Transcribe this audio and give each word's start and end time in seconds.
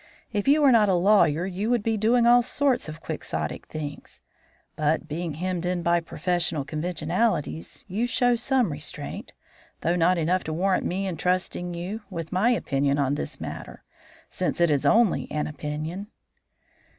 If 0.33 0.47
you 0.47 0.63
were 0.63 0.71
not 0.71 0.89
a 0.89 0.95
lawyer 0.95 1.45
you 1.45 1.69
would 1.69 1.83
be 1.83 1.95
doing 1.95 2.25
all 2.25 2.41
sorts 2.41 2.89
of 2.89 3.01
quixotic 3.01 3.67
things; 3.67 4.19
but, 4.75 5.07
being 5.07 5.35
hemmed 5.35 5.63
in 5.63 5.83
by 5.83 5.99
professional 5.99 6.65
conventionalities, 6.65 7.83
you 7.87 8.07
show 8.07 8.35
some 8.35 8.71
restraint, 8.71 9.33
though 9.81 9.95
not 9.95 10.17
enough 10.17 10.43
to 10.45 10.53
warrant 10.53 10.87
me 10.87 11.05
in 11.05 11.17
trusting 11.17 11.75
you 11.75 12.01
with 12.09 12.31
my 12.31 12.49
opinion 12.49 12.97
on 12.97 13.13
this 13.13 13.39
matter 13.39 13.83
since 14.27 14.59
it 14.59 14.71
is 14.71 14.87
only 14.87 15.29
an 15.29 15.45
opinion." 15.45 16.07